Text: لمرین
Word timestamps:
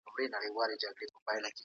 لمرین 0.09 1.51